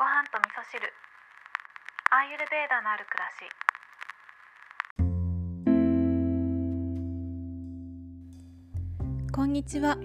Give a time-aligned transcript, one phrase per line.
[0.00, 0.80] ご飯と味噌汁。
[2.10, 3.44] アーユルベーダのある暮らし。
[9.30, 9.98] こんにちは。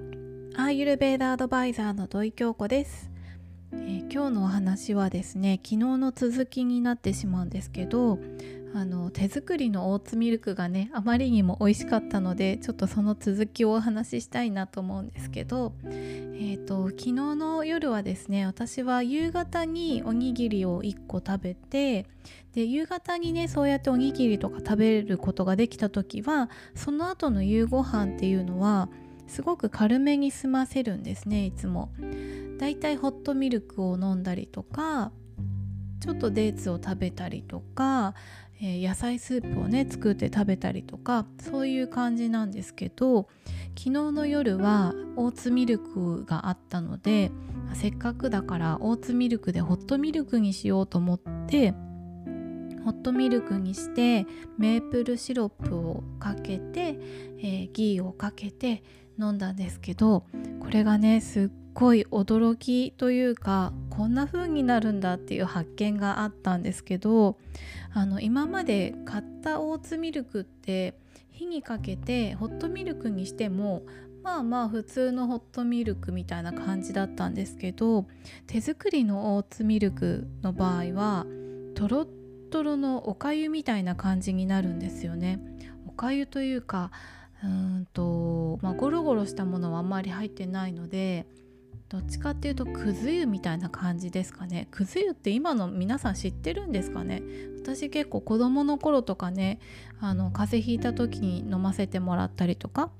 [0.57, 3.09] アーユルベーダアドバイザーの土井京子です、
[3.71, 8.19] えー、今日のお話はですね昨日の続きになってしまうんですけど
[8.77, 22.05] あの手作りのオーツミルクがねあまりにも美味しかったのでちょっとその続きをお話ししたいなと思うんですけど、えーと、昨日の夜はですね私は夕方におにぎりを1個食べて
[22.53, 28.89] で夕方にねそうやっておにぎりとか食べることができた時はその後の夕ご飯っていうのは
[29.27, 31.91] すごく軽めに済ませるんですねいつも。
[32.59, 35.11] だいたいホットミルクを飲んだりとか
[36.05, 38.13] ちょっとデーツを食べたりとか
[38.61, 43.27] えー、野菜スープをね作って食べたりとかそういう感じなんですけど
[43.77, 47.31] 昨日の夜はオーツミルクがあったので
[47.73, 51.71] せっかくだからオーツミルクでホットミルクにしようと思って
[52.85, 54.25] ホットミルクにして
[54.57, 56.97] メープルシロップをかけて、
[57.39, 58.83] えー、ギーをかけて
[59.19, 60.25] 飲んだんですけど
[60.59, 67.37] これがねすっごい驚きというかこんな風になるんだっていう発見があったんですけど
[67.93, 70.97] あの今まで買ったオーツミルクって
[71.31, 73.83] 火にかけてホットミルクにしても
[74.23, 78.07] まあまあ普通のホットミルクみたいな感じだったんですけど
[78.47, 81.25] 手作りのオーツミルクの場合は
[81.75, 82.07] とろっ
[82.49, 85.39] とろのおかゆみたいな感じになるんですよね。
[85.87, 86.91] おかゆというか
[87.43, 91.25] うんと、まあ、ゴロゴロしたものはあんまり入ってないので
[91.89, 94.67] どっちかっていうとくず湯みたいな感じですかね。
[94.71, 97.21] くず湯って今の皆さん知ってるんですかね。
[97.61, 99.59] 私結構子供の頃とかね
[99.99, 102.91] あの風邪ひいた時に飲ませてもらったりとか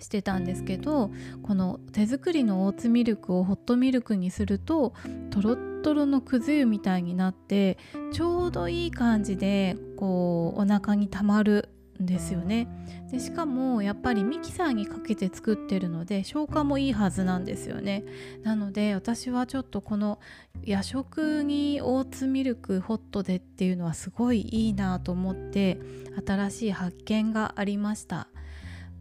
[0.00, 1.10] してたんですけど
[1.42, 4.94] この手作りのオーツミルクをホットミルクにすると
[5.30, 7.78] とろっとろのくず湯みたいになって
[8.12, 11.68] ちょうどいい感じでこうお腹にたまる
[12.06, 12.68] ですよね。
[13.10, 18.04] でしかもやっぱりミキサーにかけて作ってるので消化もいいはずなんですよね。
[18.42, 20.18] なので私はちょっとこの
[20.62, 25.78] 夜食にオーツミルクホットでっていうのはすごいいいなと思って
[26.26, 28.28] 新しい発見がありました。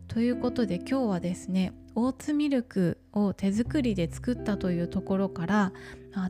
[0.07, 5.71] ということで今日はですねオーツミルクを手作りで作ったというところから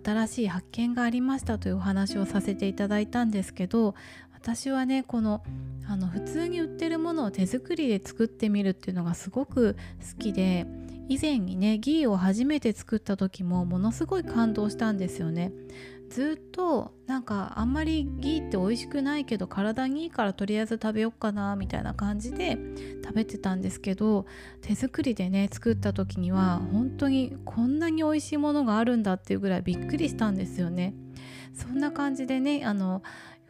[0.03, 3.95] 新しい発見がありましたというお話をさせていただいたんですけど
[4.41, 5.43] 私はねこの
[5.87, 10.65] あの普通に売ってるものを手作りで作ってみるっていうのがすごく好きで
[11.09, 15.51] 以前にねギーを初めて作った時もものすごい感動したんですよね。
[16.09, 22.57] ずっとなんかあんまりギーって美味しくないけど体にいいからとりあえず食べよっかなみたいな感じで
[23.03, 24.25] 食べてたんですけど
[24.61, 30.95] 手作りでね作った時には本当にこんなに美味しいものがあるんだっていうぐらいびっくりしたんですよね。
[31.53, 33.03] そんな感じでねあの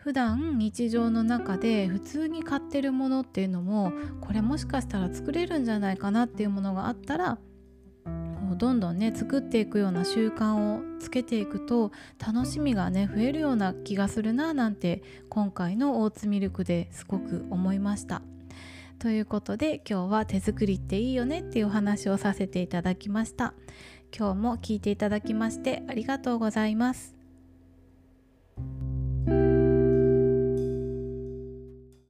[0.03, 7.37] 普段日常の中で普通に買ってるものっていうのもこれもしかしたら作れるんじゃないかなっていうものがあったら
[8.55, 18.21] どんどんね作っていくような習慣をつけていくと楽しみがね増えるような気がするななんて今回のオーツミルクですごく思いました。
[18.99, 23.53] ということで今日は手作りっていいよねっていうお話をさせていただきました。
[24.15, 27.20] 今日も聞いていただきましてありがとうございます。